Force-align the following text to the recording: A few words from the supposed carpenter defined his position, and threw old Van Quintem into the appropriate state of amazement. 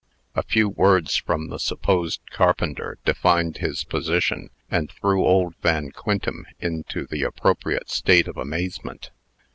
A 0.33 0.41
few 0.41 0.67
words 0.67 1.17
from 1.17 1.49
the 1.49 1.59
supposed 1.59 2.21
carpenter 2.31 2.97
defined 3.05 3.57
his 3.57 3.83
position, 3.83 4.49
and 4.71 4.91
threw 4.91 5.23
old 5.23 5.53
Van 5.61 5.91
Quintem 5.91 6.47
into 6.59 7.05
the 7.05 7.21
appropriate 7.21 7.91
state 7.91 8.27
of 8.27 8.35
amazement. 8.35 9.11